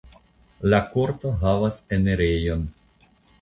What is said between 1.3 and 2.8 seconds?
havas enirejon.